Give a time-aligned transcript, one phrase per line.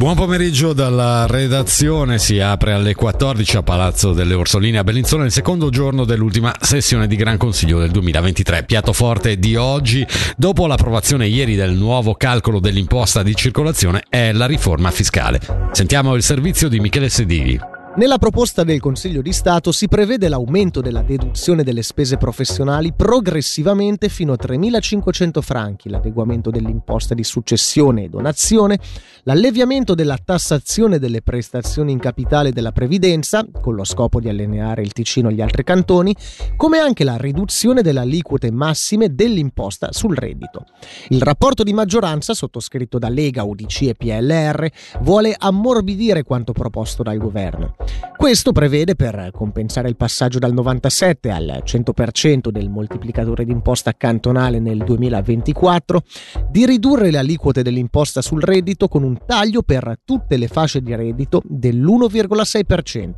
[0.00, 5.30] Buon pomeriggio dalla redazione, si apre alle 14 a Palazzo delle Orsoline a Bellinzona il
[5.30, 8.64] secondo giorno dell'ultima sessione di Gran Consiglio del 2023.
[8.64, 10.06] Piatto forte di oggi,
[10.38, 15.38] dopo l'approvazione ieri del nuovo calcolo dell'imposta di circolazione, è la riforma fiscale.
[15.72, 17.69] Sentiamo il servizio di Michele Sedili.
[17.96, 24.08] Nella proposta del Consiglio di Stato si prevede l'aumento della deduzione delle spese professionali progressivamente
[24.08, 28.78] fino a 3.500 franchi, l'adeguamento dell'imposta di successione e donazione,
[29.24, 34.92] l'alleviamento della tassazione delle prestazioni in capitale della previdenza, con lo scopo di allineare il
[34.92, 36.14] Ticino agli altri cantoni,
[36.56, 40.64] come anche la riduzione delle aliquote massime dell'imposta sul reddito.
[41.08, 44.70] Il rapporto di maggioranza, sottoscritto da Lega, UDC e PLR,
[45.00, 47.74] vuole ammorbidire quanto proposto dal governo.
[48.16, 54.84] Questo prevede, per compensare il passaggio dal 97 al 100% del moltiplicatore d'imposta cantonale nel
[54.84, 56.02] 2024,
[56.50, 60.94] di ridurre le aliquote dell'imposta sul reddito con un taglio per tutte le fasce di
[60.94, 63.10] reddito dell'1,6%.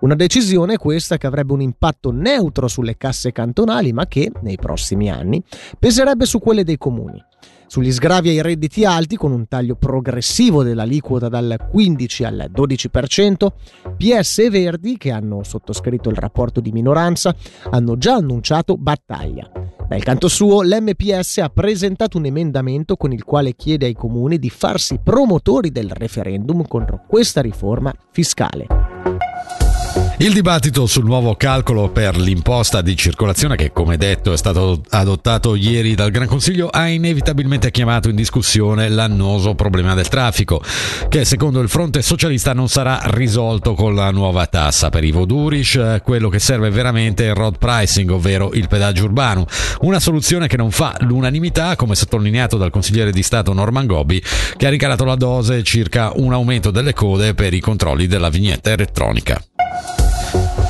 [0.00, 5.10] Una decisione questa che avrebbe un impatto neutro sulle casse cantonali, ma che, nei prossimi
[5.10, 5.42] anni,
[5.78, 7.24] peserebbe su quelle dei comuni.
[7.66, 13.46] Sugli sgravi ai redditi alti, con un taglio progressivo dell'aliquota dal 15 al 12%,
[13.96, 17.34] PS e Verdi, che hanno sottoscritto il rapporto di minoranza,
[17.70, 19.50] hanno già annunciato battaglia.
[19.88, 24.50] Dal canto suo, l'MPS ha presentato un emendamento con il quale chiede ai comuni di
[24.50, 28.83] farsi promotori del referendum contro questa riforma fiscale.
[30.18, 35.56] Il dibattito sul nuovo calcolo per l'imposta di circolazione, che come detto è stato adottato
[35.56, 40.62] ieri dal Gran Consiglio, ha inevitabilmente chiamato in discussione l'annoso problema del traffico,
[41.08, 44.88] che secondo il fronte socialista non sarà risolto con la nuova tassa.
[44.88, 49.46] Per Ivo Durish, quello che serve veramente è il road pricing, ovvero il pedaggio urbano,
[49.80, 54.22] una soluzione che non fa l'unanimità, come sottolineato dal consigliere di Stato Norman Gobbi,
[54.56, 58.70] che ha ricarato la dose circa un aumento delle code per i controlli della vignetta
[58.70, 59.42] elettronica.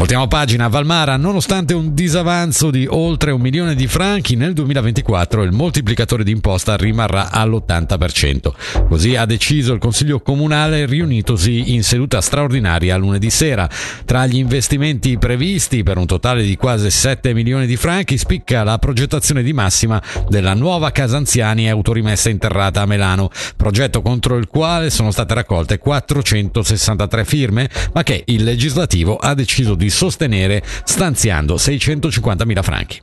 [0.00, 0.68] Voltiamo pagina.
[0.68, 6.74] Valmara, nonostante un disavanzo di oltre un milione di franchi, nel 2024 il moltiplicatore d'imposta
[6.74, 8.86] rimarrà all'80%.
[8.88, 13.68] Così ha deciso il Consiglio Comunale riunitosi in seduta straordinaria lunedì sera.
[14.06, 18.78] Tra gli investimenti previsti per un totale di quasi 7 milioni di franchi spicca la
[18.78, 24.88] progettazione di massima della nuova casa anziani autorimessa interrata a Melano, progetto contro il quale
[24.88, 33.02] sono state raccolte 463 firme, ma che il legislativo ha deciso sostenere stanziando 650.000 franchi.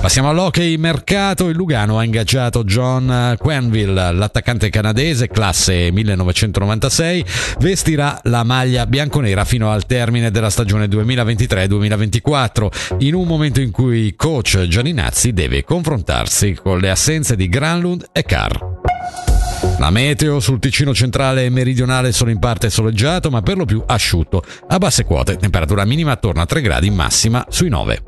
[0.00, 1.48] Passiamo all'hockey mercato.
[1.48, 7.24] Il Lugano ha ingaggiato John Quenville, l'attaccante canadese, classe 1996.
[7.58, 14.14] Vestirà la maglia bianconera fino al termine della stagione 2023-2024, in un momento in cui
[14.14, 18.75] coach Gianninazzi deve confrontarsi con le assenze di Granlund e Carr.
[19.78, 23.82] La meteo sul Ticino centrale e meridionale sono in parte soleggiato, ma per lo più
[23.84, 24.42] asciutto.
[24.68, 28.02] A basse quote, temperatura minima attorno a 3 gradi, massima sui 9.